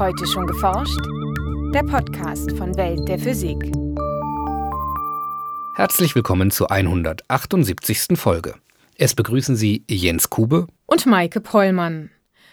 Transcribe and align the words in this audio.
Heute 0.00 0.26
schon 0.26 0.46
geforscht? 0.46 0.98
Der 1.74 1.82
Podcast 1.82 2.52
von 2.52 2.74
Welt 2.78 3.06
der 3.06 3.18
Physik. 3.18 3.70
Herzlich 5.76 6.14
willkommen 6.14 6.50
zur 6.50 6.70
178. 6.70 8.18
Folge. 8.18 8.54
Es 8.96 9.14
begrüßen 9.14 9.56
Sie 9.56 9.84
Jens 9.90 10.30
Kube 10.30 10.68
und 10.86 11.04
Maike 11.04 11.42
Pollmann. 11.42 12.08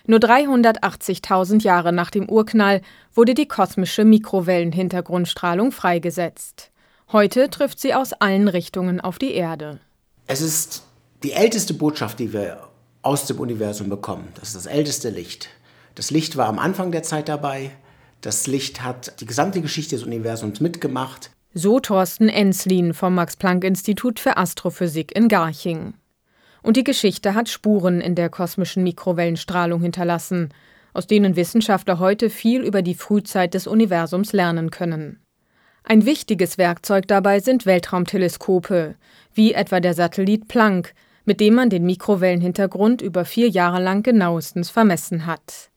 Nur 0.07 0.19
380.000 0.19 1.63
Jahre 1.63 1.93
nach 1.93 2.11
dem 2.11 2.27
Urknall 2.27 2.81
wurde 3.13 3.33
die 3.33 3.47
kosmische 3.47 4.03
Mikrowellenhintergrundstrahlung 4.03 5.71
freigesetzt. 5.71 6.71
Heute 7.13 7.49
trifft 7.49 7.79
sie 7.79 7.93
aus 7.93 8.11
allen 8.11 8.49
Richtungen 8.49 8.99
auf 8.99 9.19
die 9.19 9.31
Erde. 9.31 9.79
Es 10.25 10.41
ist 10.41 10.83
die 11.23 11.31
älteste 11.31 11.73
Botschaft, 11.73 12.19
die 12.19 12.33
wir 12.33 12.67
aus 13.03 13.25
dem 13.25 13.39
Universum 13.39 13.87
bekommen. 13.87 14.27
Das 14.35 14.49
ist 14.49 14.57
das 14.57 14.65
älteste 14.65 15.09
Licht. 15.11 15.49
Das 15.97 16.11
Licht 16.11 16.37
war 16.37 16.47
am 16.47 16.59
Anfang 16.59 16.91
der 16.91 17.01
Zeit 17.01 17.27
dabei. 17.27 17.71
Das 18.21 18.45
Licht 18.45 18.83
hat 18.83 19.19
die 19.19 19.25
gesamte 19.25 19.61
Geschichte 19.61 19.95
des 19.95 20.05
Universums 20.05 20.59
mitgemacht. 20.59 21.31
So 21.55 21.79
Thorsten 21.79 22.29
Enslin 22.29 22.93
vom 22.93 23.15
Max-Planck-Institut 23.15 24.19
für 24.19 24.37
Astrophysik 24.37 25.15
in 25.15 25.27
Garching. 25.27 25.95
Und 26.61 26.77
die 26.77 26.83
Geschichte 26.83 27.33
hat 27.33 27.49
Spuren 27.49 27.99
in 27.99 28.13
der 28.13 28.29
kosmischen 28.29 28.83
Mikrowellenstrahlung 28.83 29.81
hinterlassen, 29.81 30.53
aus 30.93 31.07
denen 31.07 31.35
Wissenschaftler 31.35 31.97
heute 31.97 32.29
viel 32.29 32.61
über 32.61 32.83
die 32.83 32.93
Frühzeit 32.93 33.55
des 33.55 33.65
Universums 33.65 34.33
lernen 34.33 34.69
können. 34.69 35.19
Ein 35.83 36.05
wichtiges 36.05 36.59
Werkzeug 36.59 37.07
dabei 37.07 37.39
sind 37.39 37.65
Weltraumteleskope, 37.65 38.93
wie 39.33 39.53
etwa 39.53 39.79
der 39.79 39.95
Satellit 39.95 40.47
Planck, 40.47 40.93
mit 41.25 41.39
dem 41.39 41.55
man 41.55 41.71
den 41.71 41.87
Mikrowellenhintergrund 41.87 43.01
über 43.01 43.25
vier 43.25 43.49
Jahre 43.49 43.81
lang 43.81 44.03
genauestens 44.03 44.69
vermessen 44.69 45.25
hat. 45.25 45.71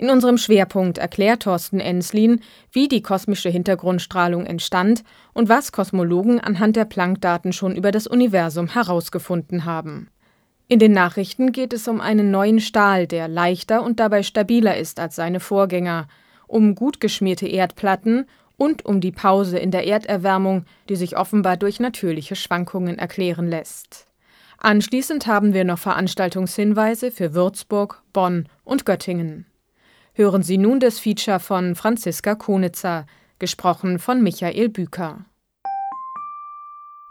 In 0.00 0.08
unserem 0.08 0.38
Schwerpunkt 0.38 0.96
erklärt 0.96 1.42
Thorsten 1.42 1.78
Enslin, 1.78 2.40
wie 2.72 2.88
die 2.88 3.02
kosmische 3.02 3.50
Hintergrundstrahlung 3.50 4.46
entstand 4.46 5.04
und 5.34 5.50
was 5.50 5.72
Kosmologen 5.72 6.40
anhand 6.40 6.76
der 6.76 6.86
Planck-Daten 6.86 7.52
schon 7.52 7.76
über 7.76 7.90
das 7.90 8.06
Universum 8.06 8.68
herausgefunden 8.68 9.66
haben. 9.66 10.08
In 10.68 10.78
den 10.78 10.92
Nachrichten 10.92 11.52
geht 11.52 11.74
es 11.74 11.86
um 11.86 12.00
einen 12.00 12.30
neuen 12.30 12.60
Stahl, 12.60 13.06
der 13.06 13.28
leichter 13.28 13.82
und 13.82 14.00
dabei 14.00 14.22
stabiler 14.22 14.74
ist 14.78 14.98
als 14.98 15.16
seine 15.16 15.38
Vorgänger, 15.38 16.08
um 16.46 16.74
gut 16.74 16.98
geschmierte 17.00 17.46
Erdplatten 17.46 18.24
und 18.56 18.86
um 18.86 19.02
die 19.02 19.12
Pause 19.12 19.58
in 19.58 19.70
der 19.70 19.86
Erderwärmung, 19.86 20.64
die 20.88 20.96
sich 20.96 21.18
offenbar 21.18 21.58
durch 21.58 21.78
natürliche 21.78 22.36
Schwankungen 22.36 22.98
erklären 22.98 23.50
lässt. 23.50 24.06
Anschließend 24.56 25.26
haben 25.26 25.52
wir 25.52 25.64
noch 25.64 25.78
Veranstaltungshinweise 25.78 27.10
für 27.10 27.34
Würzburg, 27.34 28.02
Bonn 28.14 28.48
und 28.64 28.86
Göttingen. 28.86 29.44
Hören 30.20 30.42
Sie 30.42 30.58
nun 30.58 30.80
das 30.80 30.98
Feature 30.98 31.40
von 31.40 31.74
Franziska 31.74 32.34
Konitzer, 32.34 33.06
gesprochen 33.38 33.98
von 33.98 34.22
Michael 34.22 34.68
Büker. 34.68 35.24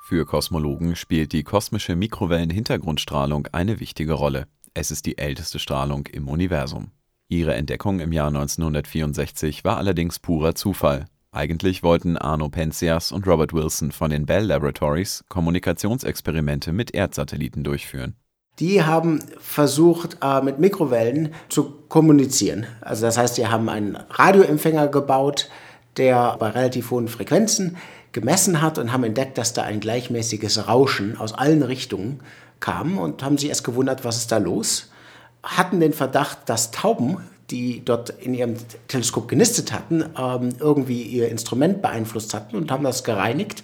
Für 0.03 0.27
Kosmologen 0.27 0.95
spielt 0.95 1.33
die 1.33 1.41
kosmische 1.41 1.95
Mikrowellenhintergrundstrahlung 1.95 3.47
eine 3.51 3.79
wichtige 3.79 4.13
Rolle. 4.13 4.45
Es 4.75 4.91
ist 4.91 5.07
die 5.07 5.17
älteste 5.17 5.57
Strahlung 5.57 6.05
im 6.05 6.27
Universum. 6.27 6.91
Ihre 7.29 7.55
Entdeckung 7.55 7.99
im 7.99 8.11
Jahr 8.11 8.27
1964 8.27 9.63
war 9.63 9.77
allerdings 9.77 10.19
purer 10.19 10.53
Zufall. 10.53 11.05
Eigentlich 11.31 11.81
wollten 11.81 12.15
Arno 12.15 12.49
Penzias 12.49 13.11
und 13.11 13.25
Robert 13.25 13.53
Wilson 13.53 13.91
von 13.91 14.11
den 14.11 14.27
Bell 14.27 14.45
Laboratories 14.45 15.25
Kommunikationsexperimente 15.29 16.71
mit 16.73 16.93
Erdsatelliten 16.93 17.63
durchführen. 17.63 18.17
Die 18.59 18.83
haben 18.83 19.23
versucht, 19.39 20.17
äh, 20.21 20.41
mit 20.41 20.59
Mikrowellen 20.59 21.33
zu 21.47 21.75
kommunizieren. 21.87 22.67
Also 22.81 23.05
das 23.05 23.17
heißt, 23.17 23.35
sie 23.35 23.47
haben 23.47 23.69
einen 23.69 23.95
Radioempfänger 23.95 24.87
gebaut, 24.89 25.49
der 25.97 26.35
bei 26.39 26.49
relativ 26.49 26.91
hohen 26.91 27.07
Frequenzen 27.07 27.77
gemessen 28.11 28.61
hat 28.61 28.77
und 28.77 28.91
haben 28.91 29.03
entdeckt, 29.03 29.37
dass 29.37 29.53
da 29.53 29.63
ein 29.63 29.79
gleichmäßiges 29.79 30.67
Rauschen 30.67 31.17
aus 31.17 31.33
allen 31.33 31.63
Richtungen 31.63 32.19
kam 32.59 32.97
und 32.97 33.23
haben 33.23 33.37
sich 33.37 33.49
erst 33.49 33.63
gewundert, 33.63 34.03
was 34.03 34.17
ist 34.17 34.31
da 34.31 34.37
los. 34.37 34.89
Hatten 35.43 35.79
den 35.79 35.93
Verdacht, 35.93 36.39
dass 36.47 36.71
Tauben, 36.71 37.17
die 37.49 37.83
dort 37.85 38.09
in 38.09 38.33
ihrem 38.33 38.55
Teleskop 38.87 39.27
genistet 39.27 39.71
hatten, 39.71 40.03
ähm, 40.17 40.49
irgendwie 40.59 41.03
ihr 41.03 41.29
Instrument 41.29 41.81
beeinflusst 41.81 42.33
hatten 42.33 42.57
und 42.57 42.71
haben 42.71 42.83
das 42.83 43.03
gereinigt, 43.03 43.63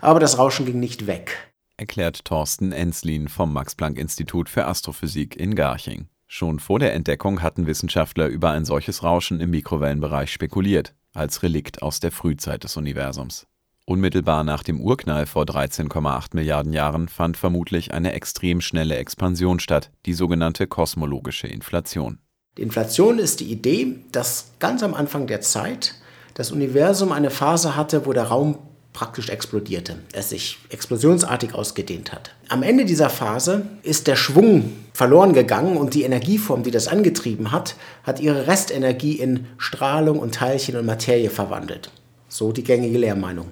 aber 0.00 0.20
das 0.20 0.38
Rauschen 0.38 0.66
ging 0.66 0.80
nicht 0.80 1.06
weg. 1.06 1.53
Erklärt 1.76 2.24
Thorsten 2.24 2.70
Enslin 2.70 3.26
vom 3.26 3.52
Max-Planck-Institut 3.52 4.48
für 4.48 4.64
Astrophysik 4.66 5.34
in 5.34 5.56
Garching. 5.56 6.06
Schon 6.28 6.60
vor 6.60 6.78
der 6.78 6.94
Entdeckung 6.94 7.42
hatten 7.42 7.66
Wissenschaftler 7.66 8.28
über 8.28 8.52
ein 8.52 8.64
solches 8.64 9.02
Rauschen 9.02 9.40
im 9.40 9.50
Mikrowellenbereich 9.50 10.32
spekuliert, 10.32 10.94
als 11.14 11.42
Relikt 11.42 11.82
aus 11.82 11.98
der 11.98 12.12
Frühzeit 12.12 12.62
des 12.62 12.76
Universums. 12.76 13.48
Unmittelbar 13.86 14.44
nach 14.44 14.62
dem 14.62 14.80
Urknall 14.80 15.26
vor 15.26 15.46
13,8 15.46 16.28
Milliarden 16.34 16.72
Jahren 16.72 17.08
fand 17.08 17.36
vermutlich 17.36 17.92
eine 17.92 18.12
extrem 18.12 18.60
schnelle 18.60 18.94
Expansion 18.94 19.58
statt, 19.58 19.90
die 20.06 20.14
sogenannte 20.14 20.68
kosmologische 20.68 21.48
Inflation. 21.48 22.20
Die 22.56 22.62
Inflation 22.62 23.18
ist 23.18 23.40
die 23.40 23.50
Idee, 23.50 23.96
dass 24.12 24.52
ganz 24.60 24.84
am 24.84 24.94
Anfang 24.94 25.26
der 25.26 25.40
Zeit 25.40 25.96
das 26.34 26.52
Universum 26.52 27.10
eine 27.10 27.30
Phase 27.30 27.74
hatte, 27.74 28.06
wo 28.06 28.12
der 28.12 28.24
Raum 28.28 28.58
praktisch 28.94 29.28
explodierte, 29.28 29.98
es 30.12 30.30
sich 30.30 30.56
explosionsartig 30.70 31.54
ausgedehnt 31.54 32.12
hat. 32.12 32.30
Am 32.48 32.62
Ende 32.62 32.86
dieser 32.86 33.10
Phase 33.10 33.66
ist 33.82 34.06
der 34.06 34.16
Schwung 34.16 34.72
verloren 34.94 35.34
gegangen 35.34 35.76
und 35.76 35.92
die 35.92 36.04
Energieform, 36.04 36.62
die 36.62 36.70
das 36.70 36.88
angetrieben 36.88 37.52
hat, 37.52 37.74
hat 38.04 38.20
ihre 38.20 38.46
Restenergie 38.46 39.14
in 39.14 39.46
Strahlung 39.58 40.18
und 40.18 40.36
Teilchen 40.36 40.76
und 40.76 40.86
Materie 40.86 41.28
verwandelt. 41.28 41.90
So 42.28 42.52
die 42.52 42.64
gängige 42.64 42.96
Lehrmeinung. 42.96 43.50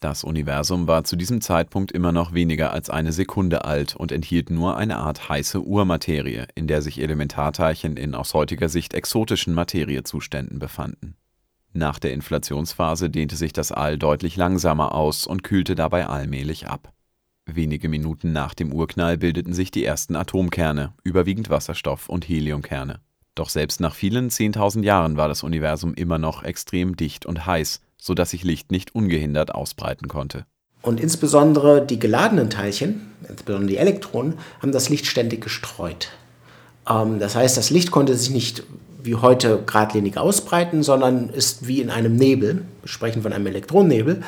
Das 0.00 0.24
Universum 0.24 0.88
war 0.88 1.04
zu 1.04 1.16
diesem 1.16 1.40
Zeitpunkt 1.40 1.92
immer 1.92 2.12
noch 2.12 2.34
weniger 2.34 2.72
als 2.72 2.90
eine 2.90 3.12
Sekunde 3.12 3.64
alt 3.64 3.94
und 3.94 4.10
enthielt 4.10 4.50
nur 4.50 4.76
eine 4.76 4.98
Art 4.98 5.28
heiße 5.28 5.60
Urmaterie, 5.60 6.44
in 6.54 6.66
der 6.66 6.82
sich 6.82 7.00
Elementarteilchen 7.00 7.96
in 7.96 8.14
aus 8.14 8.34
heutiger 8.34 8.68
Sicht 8.68 8.94
exotischen 8.94 9.54
Materiezuständen 9.54 10.58
befanden. 10.58 11.14
Nach 11.72 11.98
der 11.98 12.12
Inflationsphase 12.12 13.08
dehnte 13.08 13.36
sich 13.36 13.52
das 13.52 13.72
All 13.72 13.96
deutlich 13.96 14.36
langsamer 14.36 14.94
aus 14.94 15.26
und 15.26 15.42
kühlte 15.42 15.74
dabei 15.74 16.06
allmählich 16.06 16.68
ab. 16.68 16.92
Wenige 17.46 17.88
Minuten 17.88 18.32
nach 18.32 18.54
dem 18.54 18.72
Urknall 18.72 19.18
bildeten 19.18 19.52
sich 19.52 19.70
die 19.70 19.84
ersten 19.84 20.14
Atomkerne, 20.14 20.92
überwiegend 21.02 21.50
Wasserstoff- 21.50 22.08
und 22.08 22.28
Heliumkerne. 22.28 23.00
Doch 23.34 23.48
selbst 23.48 23.80
nach 23.80 23.94
vielen 23.94 24.28
10.000 24.28 24.84
Jahren 24.84 25.16
war 25.16 25.28
das 25.28 25.42
Universum 25.42 25.94
immer 25.94 26.18
noch 26.18 26.42
extrem 26.42 26.96
dicht 26.96 27.24
und 27.24 27.46
heiß, 27.46 27.80
sodass 27.98 28.30
sich 28.30 28.44
Licht 28.44 28.70
nicht 28.70 28.94
ungehindert 28.94 29.54
ausbreiten 29.54 30.08
konnte. 30.08 30.44
Und 30.82 31.00
insbesondere 31.00 31.84
die 31.84 31.98
geladenen 31.98 32.50
Teilchen, 32.50 33.12
insbesondere 33.26 33.70
die 33.70 33.76
Elektronen, 33.78 34.34
haben 34.60 34.72
das 34.72 34.88
Licht 34.88 35.06
ständig 35.06 35.40
gestreut. 35.40 36.10
Ähm, 36.88 37.18
das 37.20 37.34
heißt, 37.36 37.56
das 37.56 37.70
Licht 37.70 37.90
konnte 37.90 38.16
sich 38.16 38.30
nicht 38.30 38.64
wie 39.04 39.14
heute 39.16 39.62
geradlinig 39.64 40.18
ausbreiten, 40.18 40.82
sondern 40.82 41.28
ist 41.28 41.66
wie 41.66 41.80
in 41.80 41.90
einem 41.90 42.16
Nebel, 42.16 42.64
wir 42.82 42.88
sprechen 42.88 43.22
von 43.22 43.32
einem 43.32 43.46
Elektronennebel, 43.46 44.22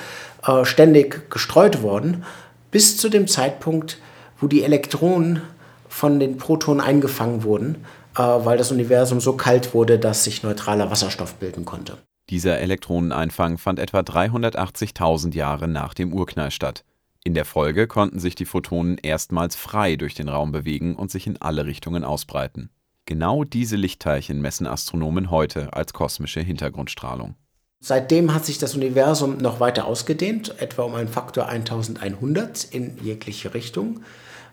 äh, 0.47 0.65
ständig 0.65 1.31
gestreut 1.31 1.83
worden, 1.83 2.25
bis 2.71 2.97
zu 2.97 3.09
dem 3.09 3.29
Zeitpunkt, 3.29 3.99
wo 4.41 4.47
die 4.47 4.63
Elektronen 4.63 5.43
von 5.89 6.19
den 6.19 6.39
Protonen 6.39 6.81
eingefangen 6.81 7.45
wurden, 7.45 7.85
äh, 8.17 8.23
weil 8.23 8.59
das 8.59 8.73
Universum 8.73 9.21
so 9.21 9.35
kalt 9.35 9.75
wurde, 9.75 9.99
dass 9.99 10.25
sich 10.25 10.43
neutraler 10.43 10.91
Wasserstoff 10.91 11.35
bilden 11.35 11.65
konnte. 11.65 11.99
Dieser 12.31 12.59
Elektroneneinfang 12.59 13.59
fand 13.59 13.79
etwa 13.79 14.01
380.000 14.01 15.35
Jahre 15.35 15.69
nach 15.69 15.95
dem 15.95 16.13
Urknall 16.13 16.51
statt. 16.51 16.85
In 17.23 17.35
der 17.35 17.45
Folge 17.45 17.87
konnten 17.87 18.19
sich 18.19 18.35
die 18.35 18.45
Photonen 18.45 18.99
erstmals 18.99 19.57
frei 19.57 19.97
durch 19.97 20.15
den 20.15 20.29
Raum 20.29 20.53
bewegen 20.53 20.95
und 20.95 21.11
sich 21.11 21.27
in 21.27 21.41
alle 21.41 21.65
Richtungen 21.65 22.05
ausbreiten. 22.05 22.71
Genau 23.07 23.45
diese 23.45 23.77
Lichtteilchen 23.77 24.41
messen 24.41 24.67
Astronomen 24.67 25.31
heute 25.31 25.73
als 25.75 25.93
kosmische 25.93 26.41
Hintergrundstrahlung. 26.41 27.35
Seitdem 27.81 28.33
hat 28.33 28.47
sich 28.47 28.57
das 28.57 28.75
Universum 28.75 29.37
noch 29.37 29.61
weiter 29.61 29.87
ausgedehnt, 29.87 30.59
etwa 30.59 30.85
um 30.85 30.95
einen 30.95 31.09
Faktor 31.09 31.47
1100 31.47 32.65
in 32.65 32.97
jegliche 33.03 33.53
Richtung. 33.53 34.01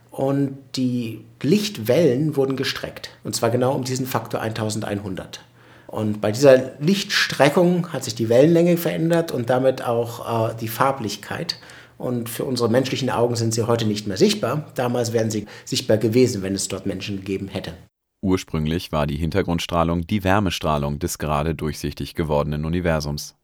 Und 0.10 0.58
die 0.76 1.24
Lichtwellen 1.42 2.36
wurden 2.36 2.58
gestreckt. 2.58 3.12
Und 3.24 3.34
zwar 3.34 3.50
genau 3.50 3.74
um 3.74 3.86
diesen 3.86 4.06
Faktor 4.06 4.42
1100. 4.42 5.40
Und 5.88 6.20
bei 6.20 6.34
dieser 6.34 6.78
Lichtstreckung 6.80 7.94
hat 7.94 8.04
sich 8.04 8.16
die 8.16 8.28
Wellenlänge 8.28 8.76
verändert 8.76 9.32
und 9.32 9.50
damit 9.50 9.82
auch 9.82 10.50
äh, 10.50 10.56
die 10.60 10.68
Farblichkeit. 10.68 11.58
Und 11.98 12.28
für 12.28 12.44
unsere 12.44 12.68
menschlichen 12.68 13.10
Augen 13.10 13.38
sind 13.38 13.54
sie 13.54 13.64
heute 13.64 13.86
nicht 13.86 14.08
mehr 14.08 14.18
sichtbar. 14.18 14.66
Damals 14.76 15.14
wären 15.14 15.32
sie 15.32 15.46
sichtbar 15.64 15.96
gewesen, 15.96 16.42
wenn 16.42 16.56
es 16.56 16.68
dort 16.68 16.86
Menschen 16.86 17.16
gegeben 17.18 17.48
hätte. 17.48 17.74
Ursprünglich 18.22 18.92
war 18.92 19.08
die 19.08 19.18
Hintergrundstrahlung 19.18 20.06
die 20.06 20.24
Wärmestrahlung 20.24 21.00
des 21.00 21.18
gerade 21.18 21.56
durchsichtig 21.56 22.14
gewordenen 22.14 22.66
Universums. 22.66 23.36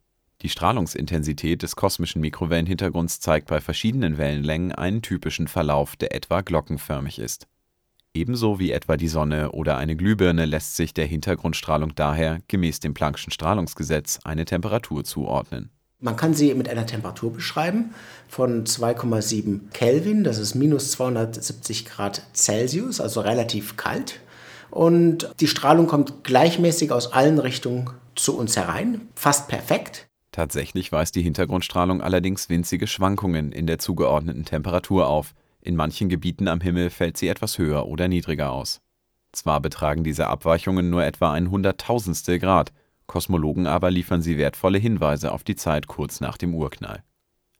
Die 0.42 0.48
Strahlungsintensität 0.48 1.64
des 1.64 1.74
kosmischen 1.74 2.20
Mikrowellenhintergrunds 2.20 3.18
zeigt 3.18 3.48
bei 3.48 3.60
verschiedenen 3.60 4.18
Wellenlängen 4.18 4.70
einen 4.70 5.02
typischen 5.02 5.48
Verlauf, 5.48 5.96
der 5.96 6.14
etwa 6.14 6.42
glockenförmig 6.42 7.18
ist. 7.18 7.48
Ebenso 8.14 8.60
wie 8.60 8.70
etwa 8.70 8.96
die 8.96 9.08
Sonne 9.08 9.50
oder 9.50 9.76
eine 9.78 9.96
Glühbirne 9.96 10.44
lässt 10.44 10.76
sich 10.76 10.94
der 10.94 11.06
Hintergrundstrahlung 11.06 11.96
daher 11.96 12.38
gemäß 12.46 12.78
dem 12.78 12.94
Planck'schen 12.94 13.32
Strahlungsgesetz 13.32 14.20
eine 14.22 14.44
Temperatur 14.44 15.02
zuordnen. 15.02 15.70
Man 15.98 16.14
kann 16.14 16.34
sie 16.34 16.54
mit 16.54 16.68
einer 16.68 16.86
Temperatur 16.86 17.32
beschreiben 17.32 17.92
von 18.28 18.64
2,7 18.64 19.72
Kelvin, 19.72 20.22
das 20.22 20.38
ist 20.38 20.54
minus 20.54 20.92
270 20.92 21.84
Grad 21.84 22.22
Celsius, 22.32 23.00
also 23.00 23.20
relativ 23.20 23.76
kalt. 23.76 24.20
Und 24.70 25.34
die 25.40 25.46
Strahlung 25.46 25.86
kommt 25.86 26.24
gleichmäßig 26.24 26.92
aus 26.92 27.12
allen 27.12 27.38
Richtungen 27.38 27.90
zu 28.14 28.36
uns 28.36 28.56
herein, 28.56 29.08
fast 29.14 29.48
perfekt. 29.48 30.08
Tatsächlich 30.32 30.92
weist 30.92 31.14
die 31.14 31.22
Hintergrundstrahlung 31.22 32.00
allerdings 32.00 32.48
winzige 32.48 32.86
Schwankungen 32.86 33.52
in 33.52 33.66
der 33.66 33.78
zugeordneten 33.78 34.44
Temperatur 34.44 35.08
auf. 35.08 35.34
In 35.60 35.74
manchen 35.74 36.08
Gebieten 36.08 36.48
am 36.48 36.60
Himmel 36.60 36.90
fällt 36.90 37.16
sie 37.16 37.28
etwas 37.28 37.58
höher 37.58 37.86
oder 37.86 38.08
niedriger 38.08 38.52
aus. 38.52 38.80
Zwar 39.32 39.60
betragen 39.60 40.04
diese 40.04 40.28
Abweichungen 40.28 40.90
nur 40.90 41.04
etwa 41.04 41.32
ein 41.32 41.50
Hunderttausendstel 41.50 42.38
Grad, 42.38 42.72
Kosmologen 43.08 43.66
aber 43.66 43.90
liefern 43.90 44.22
sie 44.22 44.36
wertvolle 44.36 44.78
Hinweise 44.78 45.32
auf 45.32 45.42
die 45.42 45.56
Zeit 45.56 45.86
kurz 45.86 46.20
nach 46.20 46.36
dem 46.36 46.54
Urknall. 46.54 47.02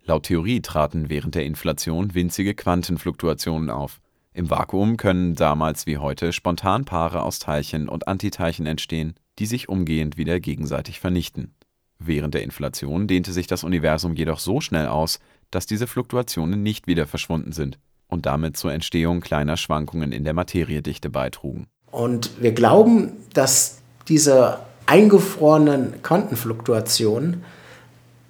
Laut 0.04 0.25
Theorie 0.25 0.61
traten 0.61 1.08
während 1.08 1.34
der 1.34 1.44
Inflation 1.44 2.14
winzige 2.14 2.54
Quantenfluktuationen 2.54 3.70
auf. 3.70 4.00
Im 4.32 4.50
Vakuum 4.50 4.96
können 4.96 5.34
damals 5.34 5.86
wie 5.86 5.98
heute 5.98 6.32
spontan 6.32 6.84
Paare 6.84 7.22
aus 7.22 7.38
Teilchen 7.38 7.88
und 7.88 8.08
Antiteilchen 8.08 8.66
entstehen, 8.66 9.14
die 9.38 9.46
sich 9.46 9.69
umgehend 9.69 10.16
wieder 10.16 10.40
gegenseitig 10.40 11.00
vernichten. 11.00 11.54
Während 11.98 12.34
der 12.34 12.42
Inflation 12.42 13.08
dehnte 13.08 13.32
sich 13.32 13.46
das 13.46 13.64
Universum 13.64 14.14
jedoch 14.14 14.38
so 14.38 14.60
schnell 14.60 14.86
aus, 14.86 15.19
dass 15.50 15.66
diese 15.66 15.86
Fluktuationen 15.86 16.62
nicht 16.62 16.86
wieder 16.86 17.06
verschwunden 17.06 17.52
sind 17.52 17.78
und 18.06 18.26
damit 18.26 18.56
zur 18.56 18.72
Entstehung 18.72 19.20
kleiner 19.20 19.56
Schwankungen 19.56 20.12
in 20.12 20.25
der 20.25 20.34
Materiedichte 20.34 21.10
beitrugen. 21.10 21.66
Und 21.90 22.30
wir 22.40 22.52
glauben, 22.52 23.12
dass 23.32 23.80
diese 24.08 24.60
eingefrorenen 24.86 26.02
Quantenfluktuationen 26.02 27.44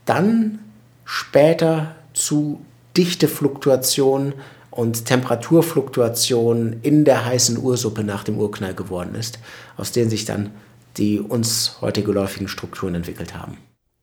dann 0.06 0.59
später 1.05 1.95
zu 2.15 2.65
Dichtefluktuationen 2.97 4.33
und 4.79 5.07
Temperaturfluktuationen 5.07 6.79
in 6.83 7.05
der 7.05 7.25
heißen 7.25 7.59
Ursuppe 7.59 8.05
nach 8.05 8.23
dem 8.23 8.39
Urknall 8.39 8.75
geworden 8.75 9.17
ist, 9.17 9.41
aus 9.77 9.91
denen 9.91 10.09
sich 10.09 10.25
dann 10.25 10.53
die 10.97 11.19
uns 11.19 11.79
heute 11.81 12.05
geläufigen 12.05 12.47
Strukturen 12.47 12.95
entwickelt 12.95 13.35
haben. 13.35 13.57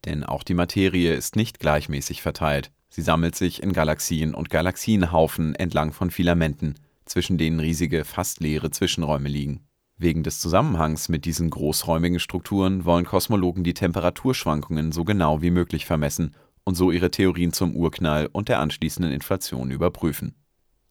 Denn 0.03 0.25
auch 0.25 0.43
die 0.43 0.53
Materie 0.53 1.13
ist 1.13 1.37
nicht 1.37 1.59
gleichmäßig 1.59 2.21
verteilt. 2.21 2.71
Sie 2.89 3.01
sammelt 3.01 3.35
sich 3.35 3.63
in 3.63 3.71
Galaxien 3.71 4.35
und 4.35 4.49
Galaxienhaufen 4.49 5.55
entlang 5.55 5.93
von 5.93 6.11
Filamenten, 6.11 6.75
zwischen 7.05 7.37
denen 7.37 7.61
riesige, 7.61 8.03
fast 8.03 8.41
leere 8.41 8.69
Zwischenräume 8.69 9.29
liegen. 9.29 9.61
Wegen 9.97 10.23
des 10.23 10.41
Zusammenhangs 10.41 11.07
mit 11.07 11.23
diesen 11.23 11.51
großräumigen 11.51 12.19
Strukturen 12.19 12.83
wollen 12.83 13.05
Kosmologen 13.05 13.63
die 13.63 13.73
Temperaturschwankungen 13.73 14.91
so 14.91 15.05
genau 15.05 15.41
wie 15.41 15.51
möglich 15.51 15.85
vermessen 15.85 16.35
und 16.65 16.75
so 16.75 16.91
ihre 16.91 17.11
Theorien 17.11 17.53
zum 17.53 17.73
Urknall 17.77 18.27
und 18.33 18.49
der 18.49 18.59
anschließenden 18.59 19.13
Inflation 19.13 19.71
überprüfen. 19.71 20.35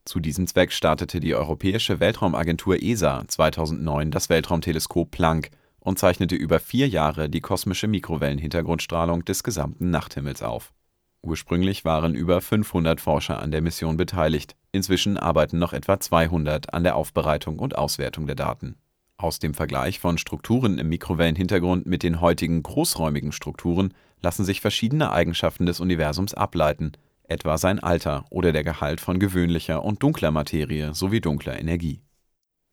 Zu 0.05 0.21
diesem 0.21 0.47
Zweck 0.47 0.71
startete 0.73 1.19
die 1.19 1.35
Europäische 1.35 1.99
Weltraumagentur 1.99 2.83
ESA 2.83 3.25
2009 3.27 4.11
das 4.11 4.29
Weltraumteleskop 4.29 5.11
Planck 5.11 5.51
und 5.81 5.99
zeichnete 5.99 6.35
über 6.35 6.61
vier 6.61 6.89
Jahre 6.89 7.31
die 7.31 7.41
kosmische 7.41 7.89
Mikrowellenhintergrundstrahlung 7.89 9.25
des 9.25 9.43
gesamten 9.43 9.91
Nachthimmels 9.91 10.43
auf. 10.43 10.75
Ursprünglich 11.23 11.87
waren 11.87 12.15
über 12.15 12.43
500 12.43 13.01
Forscher 13.01 13.41
an 13.41 13.51
der 13.51 13.63
Mission 13.63 13.97
beteiligt, 13.97 14.57
inzwischen 14.73 15.17
arbeiten 15.17 15.59
noch 15.59 15.73
etwa 15.73 15.99
200 15.99 16.75
an 16.75 16.85
der 16.85 16.97
Aufbereitung 16.97 17.59
und 17.59 17.79
Auswertung 17.79 18.27
der 18.27 18.37
Daten. 18.37 18.77
Aus 19.17 19.39
dem 19.39 19.55
Vergleich 19.55 20.01
von 20.01 20.19
Strukturen 20.19 20.79
im 20.79 20.91
Mikrowellenhintergrund 20.91 21.87
mit 21.87 22.03
den 22.03 22.21
heutigen 22.21 22.63
großräumigen 22.63 23.33
Strukturen 23.33 23.95
lassen 24.21 24.45
sich 24.45 24.61
verschiedene 24.61 25.13
Eigenschaften 25.13 25.65
des 25.65 25.81
Universums 25.81 26.35
ableiten, 26.35 26.93
etwa 27.25 27.59
sein 27.59 27.79
Alter 27.79 28.25
oder 28.31 28.53
der 28.53 28.65
Gehalt 28.65 29.01
von 29.01 29.19
gewöhnlicher 29.19 29.85
und 29.85 30.03
dunkler 30.03 30.31
Materie 30.31 30.95
sowie 30.95 31.21
dunkler 31.21 31.59
Energie 31.59 32.01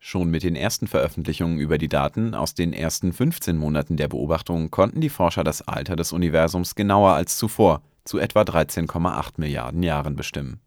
Schon 0.03 0.31
mit 0.31 0.41
den 0.41 0.55
ersten 0.55 0.87
Veröffentlichungen 0.87 1.59
über 1.59 1.77
die 1.77 1.87
Daten 1.87 2.33
aus 2.33 2.55
den 2.55 2.73
ersten 2.73 3.13
15 3.13 3.55
Monaten 3.55 3.97
der 3.97 4.07
Beobachtung 4.07 4.71
konnten 4.71 4.99
die 4.99 5.09
Forscher 5.09 5.43
das 5.43 5.61
Alter 5.61 5.95
des 5.95 6.11
Universums 6.11 6.73
genauer 6.73 7.11
als 7.11 7.37
zuvor, 7.37 7.83
zu 8.03 8.17
etwa 8.17 8.41
13,8 8.41 9.33
Milliarden 9.37 9.83
Jahren 9.83 10.15
bestimmen. 10.15 10.59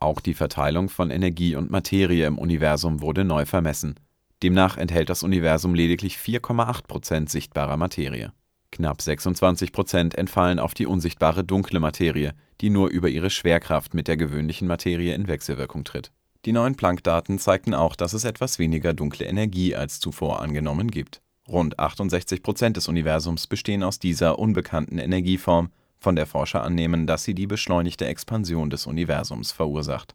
Auch 0.00 0.20
die 0.20 0.34
Verteilung 0.34 0.88
von 0.88 1.12
Energie 1.12 1.54
und 1.54 1.70
Materie 1.70 2.26
im 2.26 2.36
Universum 2.36 3.00
wurde 3.00 3.22
neu 3.22 3.46
vermessen. 3.46 3.94
Demnach 4.42 4.76
enthält 4.76 5.08
das 5.08 5.22
Universum 5.22 5.72
lediglich 5.72 6.16
4,8 6.16 6.88
Prozent 6.88 7.30
sichtbarer 7.30 7.76
Materie. 7.76 8.32
Knapp 8.72 9.02
26 9.02 9.72
Prozent 9.72 10.14
entfallen 10.14 10.58
auf 10.58 10.74
die 10.74 10.86
unsichtbare 10.86 11.44
dunkle 11.44 11.80
Materie, 11.80 12.32
die 12.60 12.70
nur 12.70 12.88
über 12.88 13.08
ihre 13.08 13.30
Schwerkraft 13.30 13.94
mit 13.94 14.08
der 14.08 14.16
gewöhnlichen 14.16 14.68
Materie 14.68 15.14
in 15.14 15.28
Wechselwirkung 15.28 15.84
tritt 15.84 16.12
die 16.46 16.52
neuen 16.52 16.74
Planck-Daten 16.74 17.38
zeigten 17.38 17.74
auch, 17.74 17.94
dass 17.94 18.14
es 18.14 18.24
etwas 18.24 18.58
weniger 18.58 18.94
dunkle 18.94 19.26
Energie 19.26 19.76
als 19.76 20.00
zuvor 20.00 20.40
angenommen 20.40 20.90
gibt. 20.90 21.20
Rund 21.46 21.78
68 21.78 22.42
Prozent 22.42 22.78
des 22.78 22.88
Universums 22.88 23.46
bestehen 23.46 23.82
aus 23.82 23.98
dieser 23.98 24.38
unbekannten 24.38 24.98
Energieform, 24.98 25.70
von 25.98 26.16
der 26.16 26.24
Forscher 26.24 26.62
annehmen, 26.62 27.06
dass 27.06 27.24
sie 27.24 27.34
die 27.34 27.46
beschleunigte 27.46 28.06
Expansion 28.06 28.70
des 28.70 28.86
Universums 28.86 29.52
verursacht. 29.52 30.14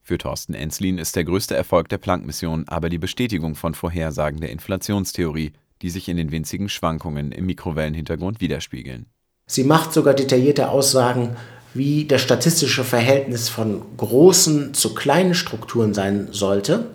Für 0.00 0.18
Thorsten 0.18 0.54
Enslin 0.54 0.98
ist 0.98 1.16
der 1.16 1.24
größte 1.24 1.56
Erfolg 1.56 1.88
der 1.88 1.98
Planck-Mission 1.98 2.68
aber 2.68 2.88
die 2.88 2.98
Bestätigung 2.98 3.56
von 3.56 3.74
Vorhersagen 3.74 4.40
der 4.40 4.50
Inflationstheorie, 4.50 5.52
die 5.82 5.90
sich 5.90 6.08
in 6.08 6.16
den 6.16 6.32
winzigen 6.32 6.68
Schwankungen 6.68 7.32
im 7.32 7.46
Mikrowellenhintergrund 7.46 8.40
widerspiegeln. 8.40 9.06
Sie 9.46 9.64
macht 9.64 9.92
sogar 9.92 10.14
detaillierte 10.14 10.68
Aussagen 10.68 11.36
wie 11.76 12.06
das 12.06 12.22
statistische 12.22 12.84
Verhältnis 12.84 13.48
von 13.48 13.82
großen 13.96 14.74
zu 14.74 14.94
kleinen 14.94 15.34
Strukturen 15.34 15.94
sein 15.94 16.28
sollte. 16.30 16.86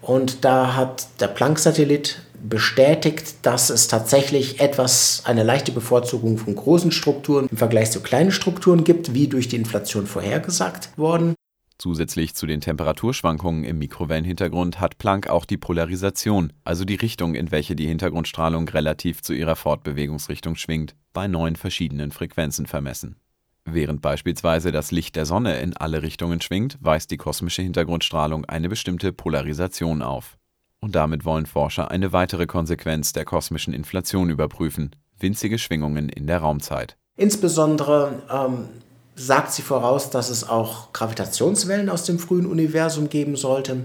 Und 0.00 0.44
da 0.44 0.74
hat 0.76 1.06
der 1.20 1.28
Planck-Satellit 1.28 2.20
bestätigt, 2.42 3.36
dass 3.42 3.70
es 3.70 3.88
tatsächlich 3.88 4.60
etwas, 4.60 5.22
eine 5.24 5.42
leichte 5.42 5.72
Bevorzugung 5.72 6.36
von 6.36 6.54
großen 6.54 6.92
Strukturen 6.92 7.48
im 7.50 7.56
Vergleich 7.56 7.90
zu 7.90 8.00
kleinen 8.00 8.32
Strukturen 8.32 8.84
gibt, 8.84 9.14
wie 9.14 9.28
durch 9.28 9.48
die 9.48 9.56
Inflation 9.56 10.06
vorhergesagt 10.06 10.90
worden. 10.98 11.34
Zusätzlich 11.78 12.34
zu 12.34 12.46
den 12.46 12.60
Temperaturschwankungen 12.60 13.64
im 13.64 13.78
Mikrowellenhintergrund 13.78 14.80
hat 14.80 14.98
Planck 14.98 15.28
auch 15.28 15.44
die 15.44 15.56
Polarisation, 15.56 16.52
also 16.62 16.84
die 16.84 16.94
Richtung, 16.94 17.34
in 17.34 17.50
welche 17.50 17.74
die 17.74 17.86
Hintergrundstrahlung 17.86 18.68
relativ 18.68 19.22
zu 19.22 19.32
ihrer 19.32 19.56
Fortbewegungsrichtung 19.56 20.54
schwingt, 20.54 20.94
bei 21.12 21.26
neun 21.26 21.56
verschiedenen 21.56 22.12
Frequenzen 22.12 22.66
vermessen. 22.66 23.16
Während 23.64 24.02
beispielsweise 24.02 24.72
das 24.72 24.92
Licht 24.92 25.16
der 25.16 25.26
Sonne 25.26 25.58
in 25.60 25.76
alle 25.76 26.02
Richtungen 26.02 26.40
schwingt, 26.40 26.78
weist 26.80 27.10
die 27.10 27.16
kosmische 27.16 27.62
Hintergrundstrahlung 27.62 28.44
eine 28.44 28.68
bestimmte 28.68 29.12
Polarisation 29.12 30.02
auf. 30.02 30.36
Und 30.80 30.94
damit 30.94 31.24
wollen 31.24 31.46
Forscher 31.46 31.90
eine 31.90 32.12
weitere 32.12 32.46
Konsequenz 32.46 33.14
der 33.14 33.24
kosmischen 33.24 33.72
Inflation 33.72 34.28
überprüfen: 34.28 34.94
winzige 35.18 35.58
Schwingungen 35.58 36.10
in 36.10 36.26
der 36.26 36.38
Raumzeit. 36.38 36.98
Insbesondere 37.16 38.22
ähm, 38.30 38.68
sagt 39.16 39.52
sie 39.52 39.62
voraus, 39.62 40.10
dass 40.10 40.30
es 40.30 40.48
auch 40.48 40.92
Gravitationswellen 40.92 41.88
aus 41.88 42.04
dem 42.04 42.18
frühen 42.18 42.46
Universum 42.46 43.08
geben 43.08 43.36
sollte, 43.36 43.84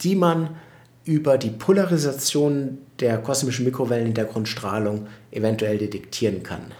die 0.00 0.16
man 0.16 0.56
über 1.04 1.38
die 1.38 1.50
Polarisation 1.50 2.78
der 2.98 3.18
kosmischen 3.18 3.64
Mikrowellen 3.64 4.08
in 4.08 4.14
der 4.14 4.24
Grundstrahlung 4.24 5.06
eventuell 5.30 5.78
detektieren 5.78 6.42
kann. 6.42 6.72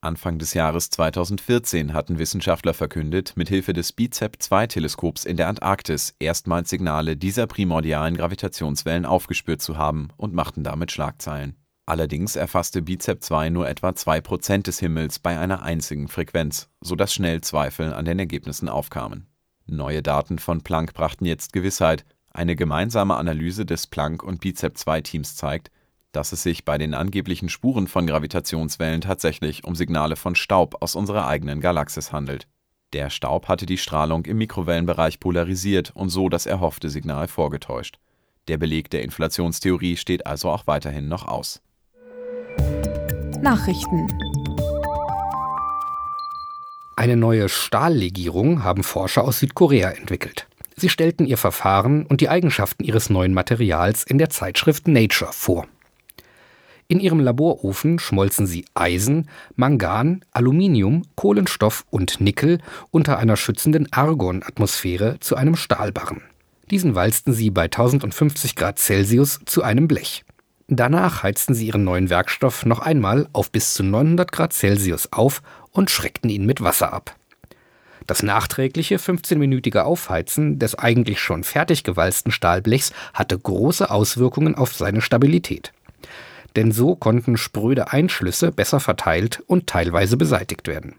Anfang 0.00 0.40
des 0.40 0.52
Jahres 0.54 0.90
2014 0.90 1.92
hatten 1.92 2.18
Wissenschaftler 2.18 2.74
verkündet, 2.74 3.34
mithilfe 3.36 3.72
des 3.72 3.92
BICEP-2-Teleskops 3.92 5.24
in 5.24 5.36
der 5.36 5.46
Antarktis 5.46 6.16
erstmals 6.18 6.70
Signale 6.70 7.16
dieser 7.16 7.46
primordialen 7.46 8.16
Gravitationswellen 8.16 9.06
aufgespürt 9.06 9.62
zu 9.62 9.76
haben 9.76 10.08
und 10.16 10.34
machten 10.34 10.64
damit 10.64 10.90
Schlagzeilen. 10.90 11.54
Allerdings 11.84 12.36
erfasste 12.36 12.80
BICEP-2 12.80 13.50
nur 13.50 13.68
etwa 13.68 13.90
2% 13.90 14.62
des 14.62 14.78
Himmels 14.78 15.18
bei 15.18 15.38
einer 15.38 15.62
einzigen 15.62 16.06
Frequenz, 16.06 16.68
sodass 16.80 17.12
schnell 17.12 17.40
Zweifel 17.40 17.92
an 17.92 18.04
den 18.04 18.20
Ergebnissen 18.20 18.68
aufkamen. 18.68 19.26
Neue 19.66 20.02
Daten 20.02 20.38
von 20.38 20.62
Planck 20.62 20.94
brachten 20.94 21.24
jetzt 21.24 21.52
Gewissheit. 21.52 22.04
Eine 22.30 22.56
gemeinsame 22.56 23.16
Analyse 23.16 23.66
des 23.66 23.88
Planck- 23.88 24.22
und 24.22 24.40
BICEP-2-Teams 24.40 25.34
zeigt, 25.34 25.70
dass 26.12 26.32
es 26.32 26.42
sich 26.42 26.64
bei 26.64 26.78
den 26.78 26.94
angeblichen 26.94 27.48
Spuren 27.48 27.88
von 27.88 28.06
Gravitationswellen 28.06 29.00
tatsächlich 29.00 29.64
um 29.64 29.74
Signale 29.74 30.16
von 30.16 30.34
Staub 30.34 30.76
aus 30.80 30.94
unserer 30.94 31.26
eigenen 31.26 31.60
Galaxis 31.60 32.12
handelt. 32.12 32.46
Der 32.92 33.10
Staub 33.10 33.48
hatte 33.48 33.66
die 33.66 33.78
Strahlung 33.78 34.26
im 34.26 34.38
Mikrowellenbereich 34.38 35.18
polarisiert 35.18 35.90
und 35.94 36.10
so 36.10 36.28
das 36.28 36.46
erhoffte 36.46 36.90
Signal 36.90 37.26
vorgetäuscht. 37.26 37.98
Der 38.48 38.58
Beleg 38.58 38.90
der 38.90 39.02
Inflationstheorie 39.02 39.96
steht 39.96 40.26
also 40.26 40.50
auch 40.50 40.66
weiterhin 40.66 41.08
noch 41.08 41.26
aus. 41.26 41.62
Nachrichten 43.42 44.06
Eine 46.94 47.16
neue 47.16 47.48
Stahllegierung 47.48 48.62
haben 48.62 48.84
Forscher 48.84 49.24
aus 49.24 49.40
Südkorea 49.40 49.90
entwickelt. 49.90 50.46
Sie 50.76 50.88
stellten 50.88 51.26
ihr 51.26 51.36
Verfahren 51.36 52.06
und 52.06 52.20
die 52.20 52.28
Eigenschaften 52.28 52.84
ihres 52.84 53.10
neuen 53.10 53.34
Materials 53.34 54.04
in 54.04 54.18
der 54.18 54.30
Zeitschrift 54.30 54.86
Nature 54.86 55.32
vor. 55.32 55.66
In 56.86 57.00
ihrem 57.00 57.18
Laborofen 57.18 57.98
schmolzen 57.98 58.46
sie 58.46 58.64
Eisen, 58.74 59.28
Mangan, 59.56 60.24
Aluminium, 60.30 61.02
Kohlenstoff 61.16 61.84
und 61.90 62.20
Nickel 62.20 62.58
unter 62.92 63.18
einer 63.18 63.36
schützenden 63.36 63.92
Argon-Atmosphäre 63.92 65.18
zu 65.18 65.34
einem 65.34 65.56
Stahlbarren. 65.56 66.22
Diesen 66.70 66.94
walzten 66.94 67.32
sie 67.32 67.50
bei 67.50 67.64
1050 67.64 68.54
Grad 68.54 68.78
Celsius 68.78 69.40
zu 69.46 69.64
einem 69.64 69.88
Blech. 69.88 70.24
Danach 70.68 71.22
heizten 71.22 71.54
sie 71.54 71.66
ihren 71.66 71.84
neuen 71.84 72.10
Werkstoff 72.10 72.64
noch 72.64 72.78
einmal 72.78 73.28
auf 73.32 73.50
bis 73.50 73.74
zu 73.74 73.82
900 73.82 74.30
Grad 74.32 74.52
Celsius 74.52 75.12
auf 75.12 75.42
und 75.70 75.90
schreckten 75.90 76.30
ihn 76.30 76.46
mit 76.46 76.62
Wasser 76.62 76.92
ab. 76.92 77.16
Das 78.06 78.22
nachträgliche 78.22 78.96
15-minütige 78.96 79.80
Aufheizen 79.80 80.58
des 80.58 80.74
eigentlich 80.74 81.20
schon 81.20 81.44
fertig 81.44 81.84
gewalzten 81.84 82.32
Stahlblechs 82.32 82.92
hatte 83.14 83.38
große 83.38 83.90
Auswirkungen 83.90 84.54
auf 84.54 84.74
seine 84.74 85.00
Stabilität. 85.00 85.72
Denn 86.56 86.72
so 86.72 86.96
konnten 86.96 87.36
spröde 87.36 87.92
Einschlüsse 87.92 88.52
besser 88.52 88.80
verteilt 88.80 89.42
und 89.46 89.66
teilweise 89.66 90.16
beseitigt 90.16 90.68
werden. 90.68 90.96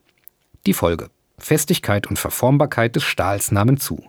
Die 0.65 0.73
Folge 0.73 1.09
Festigkeit 1.37 2.07
und 2.07 2.17
Verformbarkeit 2.17 2.95
des 2.95 3.03
Stahls 3.03 3.51
nahmen 3.51 3.77
zu. 3.77 4.03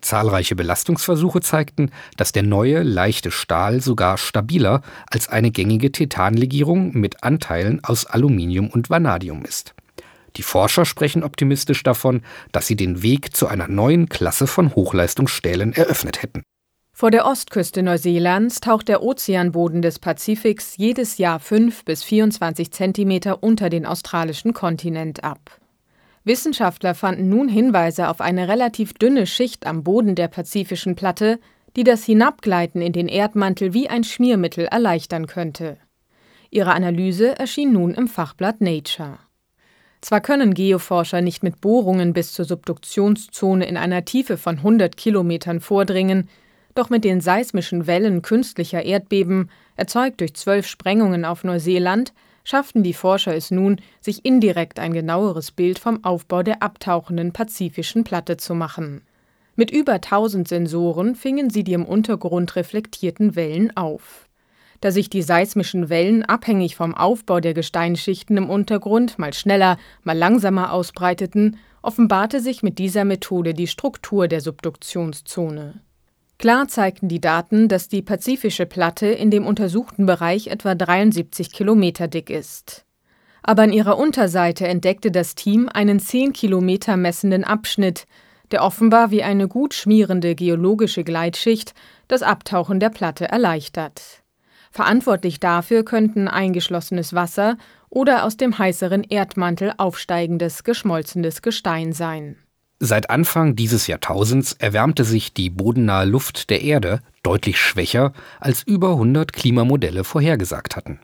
Zahlreiche 0.00 0.56
Belastungsversuche 0.56 1.40
zeigten, 1.40 1.90
dass 2.16 2.32
der 2.32 2.42
neue, 2.42 2.82
leichte 2.82 3.30
Stahl 3.30 3.80
sogar 3.80 4.18
stabiler 4.18 4.82
als 5.10 5.28
eine 5.28 5.50
gängige 5.50 5.92
Titanlegierung 5.92 6.92
mit 6.98 7.22
Anteilen 7.22 7.82
aus 7.84 8.06
Aluminium 8.06 8.68
und 8.68 8.90
Vanadium 8.90 9.44
ist. 9.44 9.74
Die 10.36 10.42
Forscher 10.42 10.84
sprechen 10.84 11.24
optimistisch 11.24 11.82
davon, 11.82 12.22
dass 12.52 12.66
sie 12.66 12.76
den 12.76 13.02
Weg 13.02 13.34
zu 13.34 13.48
einer 13.48 13.68
neuen 13.68 14.08
Klasse 14.08 14.46
von 14.46 14.74
Hochleistungsstählen 14.74 15.72
eröffnet 15.72 16.22
hätten. 16.22 16.42
Vor 16.92 17.12
der 17.12 17.26
Ostküste 17.26 17.82
Neuseelands 17.84 18.60
taucht 18.60 18.88
der 18.88 19.04
Ozeanboden 19.04 19.82
des 19.82 20.00
Pazifiks 20.00 20.76
jedes 20.76 21.16
Jahr 21.18 21.38
5 21.38 21.84
bis 21.84 22.02
24 22.02 22.72
Zentimeter 22.72 23.42
unter 23.42 23.70
den 23.70 23.86
australischen 23.86 24.52
Kontinent 24.52 25.22
ab. 25.22 25.60
Wissenschaftler 26.24 26.94
fanden 26.94 27.28
nun 27.28 27.48
Hinweise 27.48 28.08
auf 28.08 28.20
eine 28.20 28.48
relativ 28.48 28.94
dünne 28.94 29.26
Schicht 29.26 29.66
am 29.66 29.82
Boden 29.82 30.14
der 30.14 30.28
pazifischen 30.28 30.96
Platte, 30.96 31.38
die 31.76 31.84
das 31.84 32.04
Hinabgleiten 32.04 32.82
in 32.82 32.92
den 32.92 33.08
Erdmantel 33.08 33.72
wie 33.72 33.88
ein 33.88 34.04
Schmiermittel 34.04 34.66
erleichtern 34.66 35.26
könnte. 35.26 35.78
Ihre 36.50 36.72
Analyse 36.72 37.38
erschien 37.38 37.72
nun 37.72 37.94
im 37.94 38.08
Fachblatt 38.08 38.60
Nature. 38.60 39.18
Zwar 40.00 40.20
können 40.20 40.54
Geoforscher 40.54 41.20
nicht 41.20 41.42
mit 41.42 41.60
Bohrungen 41.60 42.12
bis 42.12 42.32
zur 42.32 42.44
Subduktionszone 42.44 43.66
in 43.66 43.76
einer 43.76 44.04
Tiefe 44.04 44.36
von 44.36 44.58
100 44.58 44.96
Kilometern 44.96 45.60
vordringen, 45.60 46.28
doch 46.74 46.90
mit 46.90 47.04
den 47.04 47.20
seismischen 47.20 47.86
Wellen 47.86 48.22
künstlicher 48.22 48.84
Erdbeben, 48.84 49.50
erzeugt 49.76 50.20
durch 50.20 50.34
zwölf 50.34 50.66
Sprengungen 50.66 51.24
auf 51.24 51.42
Neuseeland, 51.42 52.12
schafften 52.48 52.82
die 52.82 52.94
Forscher 52.94 53.34
es 53.34 53.50
nun, 53.50 53.76
sich 54.00 54.24
indirekt 54.24 54.78
ein 54.78 54.94
genaueres 54.94 55.50
Bild 55.50 55.78
vom 55.78 56.02
Aufbau 56.02 56.42
der 56.42 56.62
abtauchenden 56.62 57.34
pazifischen 57.34 58.04
Platte 58.04 58.38
zu 58.38 58.54
machen. 58.54 59.02
Mit 59.54 59.70
über 59.70 59.94
1000 59.94 60.48
Sensoren 60.48 61.14
fingen 61.14 61.50
sie 61.50 61.62
die 61.62 61.74
im 61.74 61.84
Untergrund 61.84 62.56
reflektierten 62.56 63.36
Wellen 63.36 63.76
auf. 63.76 64.30
Da 64.80 64.92
sich 64.92 65.10
die 65.10 65.20
seismischen 65.20 65.90
Wellen 65.90 66.22
abhängig 66.24 66.74
vom 66.74 66.94
Aufbau 66.94 67.40
der 67.40 67.52
Gesteinsschichten 67.52 68.38
im 68.38 68.48
Untergrund 68.48 69.18
mal 69.18 69.34
schneller, 69.34 69.76
mal 70.02 70.16
langsamer 70.16 70.72
ausbreiteten, 70.72 71.58
offenbarte 71.82 72.40
sich 72.40 72.62
mit 72.62 72.78
dieser 72.78 73.04
Methode 73.04 73.52
die 73.52 73.66
Struktur 73.66 74.26
der 74.26 74.40
Subduktionszone. 74.40 75.82
Klar 76.38 76.68
zeigten 76.68 77.08
die 77.08 77.20
Daten, 77.20 77.66
dass 77.66 77.88
die 77.88 78.00
pazifische 78.00 78.64
Platte 78.64 79.06
in 79.06 79.32
dem 79.32 79.44
untersuchten 79.44 80.06
Bereich 80.06 80.46
etwa 80.46 80.76
73 80.76 81.52
Kilometer 81.52 82.06
dick 82.06 82.30
ist. 82.30 82.84
Aber 83.42 83.62
an 83.62 83.72
ihrer 83.72 83.98
Unterseite 83.98 84.68
entdeckte 84.68 85.10
das 85.10 85.34
Team 85.34 85.68
einen 85.68 85.98
10 85.98 86.32
Kilometer 86.32 86.96
messenden 86.96 87.42
Abschnitt, 87.42 88.06
der 88.52 88.62
offenbar 88.62 89.10
wie 89.10 89.24
eine 89.24 89.48
gut 89.48 89.74
schmierende 89.74 90.36
geologische 90.36 91.02
Gleitschicht 91.02 91.74
das 92.06 92.22
Abtauchen 92.22 92.78
der 92.78 92.90
Platte 92.90 93.28
erleichtert. 93.28 94.22
Verantwortlich 94.70 95.40
dafür 95.40 95.84
könnten 95.84 96.28
eingeschlossenes 96.28 97.14
Wasser 97.14 97.56
oder 97.90 98.24
aus 98.24 98.36
dem 98.36 98.56
heißeren 98.56 99.02
Erdmantel 99.02 99.72
aufsteigendes, 99.76 100.62
geschmolzenes 100.62 101.42
Gestein 101.42 101.92
sein. 101.92 102.36
Seit 102.80 103.10
Anfang 103.10 103.56
dieses 103.56 103.88
Jahrtausends 103.88 104.52
erwärmte 104.52 105.02
sich 105.02 105.34
die 105.34 105.50
bodennahe 105.50 106.04
Luft 106.04 106.48
der 106.48 106.62
Erde 106.62 107.02
deutlich 107.24 107.60
schwächer, 107.60 108.12
als 108.38 108.62
über 108.62 108.90
100 108.90 109.32
Klimamodelle 109.32 110.04
vorhergesagt 110.04 110.76
hatten. 110.76 111.00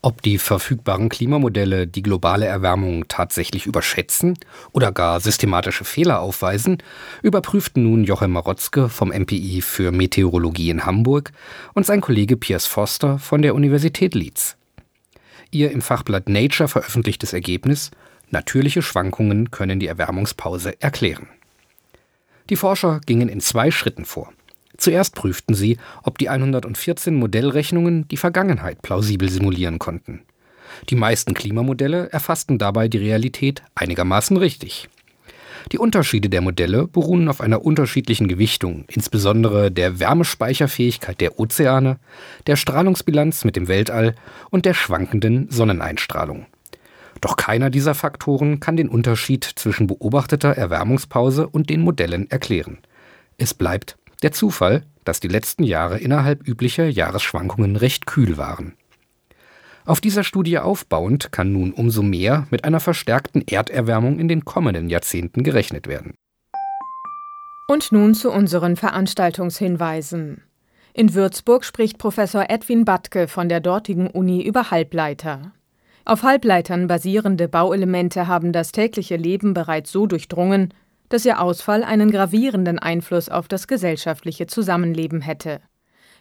Ob 0.00 0.22
die 0.22 0.38
verfügbaren 0.38 1.10
Klimamodelle 1.10 1.86
die 1.86 2.02
globale 2.02 2.46
Erwärmung 2.46 3.06
tatsächlich 3.08 3.66
überschätzen 3.66 4.38
oder 4.72 4.92
gar 4.92 5.20
systematische 5.20 5.84
Fehler 5.84 6.20
aufweisen, 6.20 6.78
überprüften 7.22 7.82
nun 7.82 8.04
Jochem 8.04 8.32
Marotzke 8.32 8.88
vom 8.88 9.08
MPI 9.08 9.60
für 9.60 9.92
Meteorologie 9.92 10.70
in 10.70 10.86
Hamburg 10.86 11.32
und 11.74 11.84
sein 11.84 12.00
Kollege 12.00 12.36
Piers 12.38 12.66
Foster 12.66 13.18
von 13.18 13.42
der 13.42 13.54
Universität 13.54 14.14
Leeds. 14.14 14.56
Ihr 15.50 15.70
im 15.70 15.82
Fachblatt 15.82 16.28
Nature 16.28 16.68
veröffentlichtes 16.68 17.32
Ergebnis 17.32 17.90
Natürliche 18.34 18.82
Schwankungen 18.82 19.52
können 19.52 19.78
die 19.78 19.86
Erwärmungspause 19.86 20.82
erklären. 20.82 21.28
Die 22.50 22.56
Forscher 22.56 23.00
gingen 23.06 23.28
in 23.28 23.40
zwei 23.40 23.70
Schritten 23.70 24.04
vor. 24.04 24.32
Zuerst 24.76 25.14
prüften 25.14 25.54
sie, 25.54 25.78
ob 26.02 26.18
die 26.18 26.28
114 26.28 27.14
Modellrechnungen 27.14 28.08
die 28.08 28.16
Vergangenheit 28.16 28.82
plausibel 28.82 29.28
simulieren 29.28 29.78
konnten. 29.78 30.22
Die 30.90 30.96
meisten 30.96 31.32
Klimamodelle 31.32 32.10
erfassten 32.10 32.58
dabei 32.58 32.88
die 32.88 32.98
Realität 32.98 33.62
einigermaßen 33.76 34.36
richtig. 34.36 34.88
Die 35.70 35.78
Unterschiede 35.78 36.28
der 36.28 36.40
Modelle 36.40 36.88
beruhen 36.88 37.28
auf 37.28 37.40
einer 37.40 37.64
unterschiedlichen 37.64 38.26
Gewichtung, 38.26 38.84
insbesondere 38.88 39.70
der 39.70 40.00
Wärmespeicherfähigkeit 40.00 41.20
der 41.20 41.38
Ozeane, 41.38 42.00
der 42.48 42.56
Strahlungsbilanz 42.56 43.44
mit 43.44 43.54
dem 43.54 43.68
Weltall 43.68 44.16
und 44.50 44.66
der 44.66 44.74
schwankenden 44.74 45.48
Sonneneinstrahlung. 45.50 46.46
Doch 47.24 47.38
keiner 47.38 47.70
dieser 47.70 47.94
Faktoren 47.94 48.60
kann 48.60 48.76
den 48.76 48.90
Unterschied 48.90 49.44
zwischen 49.44 49.86
beobachteter 49.86 50.50
Erwärmungspause 50.58 51.48
und 51.48 51.70
den 51.70 51.80
Modellen 51.80 52.30
erklären. 52.30 52.80
Es 53.38 53.54
bleibt 53.54 53.96
der 54.22 54.32
Zufall, 54.32 54.82
dass 55.04 55.20
die 55.20 55.28
letzten 55.28 55.64
Jahre 55.64 55.98
innerhalb 55.98 56.46
üblicher 56.46 56.86
Jahresschwankungen 56.86 57.76
recht 57.76 58.04
kühl 58.04 58.36
waren. 58.36 58.74
Auf 59.86 60.02
dieser 60.02 60.22
Studie 60.22 60.58
aufbauend 60.58 61.32
kann 61.32 61.50
nun 61.50 61.72
umso 61.72 62.02
mehr 62.02 62.46
mit 62.50 62.64
einer 62.64 62.78
verstärkten 62.78 63.40
Erderwärmung 63.48 64.18
in 64.18 64.28
den 64.28 64.44
kommenden 64.44 64.90
Jahrzehnten 64.90 65.44
gerechnet 65.44 65.86
werden. 65.86 66.12
Und 67.68 67.90
nun 67.90 68.12
zu 68.12 68.30
unseren 68.30 68.76
Veranstaltungshinweisen. 68.76 70.42
In 70.92 71.14
Würzburg 71.14 71.64
spricht 71.64 71.96
Professor 71.96 72.50
Edwin 72.50 72.84
Batke 72.84 73.28
von 73.28 73.48
der 73.48 73.60
dortigen 73.60 74.08
Uni 74.08 74.42
über 74.46 74.70
Halbleiter. 74.70 75.54
Auf 76.06 76.22
Halbleitern 76.22 76.86
basierende 76.86 77.48
Bauelemente 77.48 78.26
haben 78.26 78.52
das 78.52 78.72
tägliche 78.72 79.16
Leben 79.16 79.54
bereits 79.54 79.90
so 79.90 80.06
durchdrungen, 80.06 80.74
dass 81.08 81.24
ihr 81.24 81.40
Ausfall 81.40 81.82
einen 81.82 82.10
gravierenden 82.10 82.78
Einfluss 82.78 83.30
auf 83.30 83.48
das 83.48 83.66
gesellschaftliche 83.66 84.46
Zusammenleben 84.46 85.22
hätte. 85.22 85.60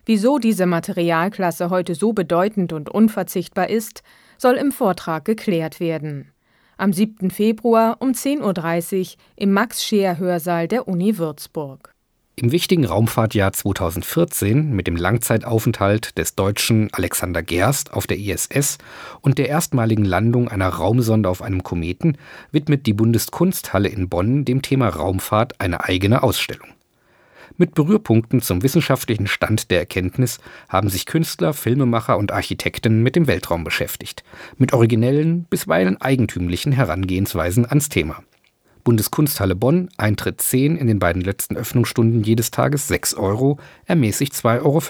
Wieso 0.06 0.38
diese 0.38 0.66
Materialklasse 0.68 1.70
heute 1.70 1.96
so 1.96 2.14
bedeutend 2.14 2.72
und 2.72 2.90
unverzichtbar 2.90 3.70
ist, 3.70 4.04
soll 4.38 4.56
im 4.56 4.72
Vortrag 4.72 5.26
geklärt 5.26 5.82
werden. 5.82 6.32
Am 6.78 6.94
7. 6.94 7.30
Februar 7.30 7.98
um 8.00 8.12
10.30 8.12 9.00
Uhr 9.00 9.08
im 9.36 9.52
Max-Scheer-Hörsaal 9.52 10.70
der 10.70 10.88
Uni 10.88 11.18
Würzburg. 11.18 11.93
Im 12.36 12.52
wichtigen 12.52 12.86
Raumfahrtjahr 12.86 13.54
2014 13.54 14.72
mit 14.72 14.88
dem 14.88 14.96
Langzeitaufenthalt 14.96 16.18
des 16.18 16.34
Deutschen 16.34 16.90
Alexander 16.92 17.44
Gerst 17.44 17.94
auf 17.94 18.08
der 18.08 18.18
ISS 18.18 18.80
und 19.22 19.38
der 19.38 19.50
erstmaligen 19.50 20.04
Landung 20.04 20.48
einer 20.48 20.70
Raumsonde 20.70 21.30
auf 21.30 21.44
einem 21.44 21.62
Kometen 21.62 22.18
widmet 22.52 22.88
die 22.88 22.94
Bundeskunsthalle 22.94 23.88
in 23.88 24.10
Bonn 24.10 24.46
dem 24.46 24.64
Thema 24.64 24.90
Raumfahrt 24.90 25.62
eine 25.62 25.84
eigene 25.84 26.24
Ausstellung. 26.24 26.70
Mit 27.58 27.76
Berührpunkten 27.76 28.42
zum 28.42 28.64
wissenschaftlichen 28.64 29.28
Stand 29.28 29.70
der 29.70 29.78
Erkenntnis 29.82 30.40
haben 30.70 30.90
sich 30.90 31.06
Künstler, 31.06 31.54
Filmemacher 31.54 32.18
und 32.18 32.32
Architekten 32.32 33.04
mit 33.04 33.16
dem 33.16 33.28
Weltraum 33.28 33.64
beschäftigt, 33.64 34.24
mit 34.58 34.74
originellen, 34.74 35.46
bisweilen 35.52 36.02
eigentümlichen 36.02 36.72
Herangehensweisen 36.72 37.68
ans 37.68 37.90
Thema. 37.90 38.24
Bundeskunsthalle 38.84 39.56
Bonn, 39.56 39.90
Eintritt 39.98 40.42
10, 40.42 40.78
in 40.78 40.88
den 40.88 41.00
beiden 41.00 41.22
letzten 41.22 41.56
Öffnungsstunden 41.56 42.24
jedes 42.24 42.52
Tages 42.52 42.88
6 42.88 43.16
Euro, 43.16 43.60
ermäßigt 43.86 44.34
2,50 44.34 44.62
Euro. 44.64 44.82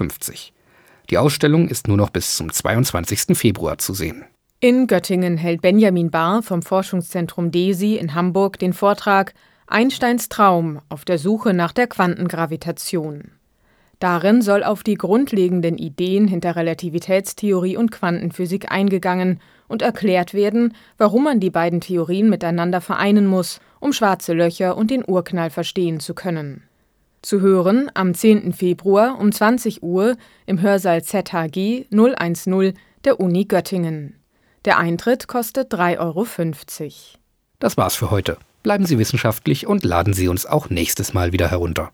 Die 1.09 1.17
Ausstellung 1.17 1.67
ist 1.67 1.87
nur 1.87 1.97
noch 1.97 2.09
bis 2.09 2.35
zum 2.35 2.51
22. 2.51 3.37
Februar 3.37 3.77
zu 3.77 3.93
sehen. 3.93 4.25
In 4.59 4.87
Göttingen 4.87 5.37
hält 5.37 5.61
Benjamin 5.61 6.09
Barr 6.09 6.41
vom 6.41 6.61
Forschungszentrum 6.61 7.51
DESI 7.51 7.97
in 7.97 8.15
Hamburg 8.15 8.59
den 8.59 8.73
Vortrag 8.73 9.33
Einsteins 9.67 10.29
Traum 10.29 10.79
auf 10.89 11.03
der 11.03 11.17
Suche 11.17 11.53
nach 11.53 11.73
der 11.73 11.87
Quantengravitation. 11.87 13.31
Darin 14.03 14.41
soll 14.41 14.65
auf 14.65 14.83
die 14.83 14.95
grundlegenden 14.95 15.77
Ideen 15.77 16.27
hinter 16.27 16.57
Relativitätstheorie 16.57 17.77
und 17.77 17.89
Quantenphysik 17.89 18.69
eingegangen 18.69 19.39
und 19.69 19.81
erklärt 19.81 20.33
werden, 20.33 20.75
warum 20.97 21.23
man 21.23 21.39
die 21.39 21.49
beiden 21.49 21.79
Theorien 21.79 22.29
miteinander 22.29 22.81
vereinen 22.81 23.25
muss, 23.25 23.61
um 23.79 23.93
schwarze 23.93 24.33
Löcher 24.33 24.75
und 24.75 24.91
den 24.91 25.05
Urknall 25.07 25.49
verstehen 25.49 26.01
zu 26.01 26.13
können. 26.13 26.63
Zu 27.21 27.39
hören 27.39 27.89
am 27.93 28.13
10. 28.13 28.51
Februar 28.51 29.17
um 29.21 29.31
20 29.31 29.81
Uhr 29.81 30.17
im 30.47 30.59
Hörsaal 30.59 31.01
ZHG 31.01 31.85
010 31.89 32.73
der 33.05 33.21
Uni 33.21 33.45
Göttingen. 33.45 34.19
Der 34.65 34.79
Eintritt 34.79 35.29
kostet 35.29 35.73
3,50 35.73 35.99
Euro. 35.99 36.27
Das 37.59 37.77
war's 37.77 37.95
für 37.95 38.11
heute. 38.11 38.35
Bleiben 38.63 38.85
Sie 38.85 38.99
wissenschaftlich 38.99 39.65
und 39.65 39.85
laden 39.85 40.13
Sie 40.13 40.27
uns 40.27 40.45
auch 40.45 40.69
nächstes 40.69 41.13
Mal 41.13 41.31
wieder 41.31 41.49
herunter. 41.49 41.93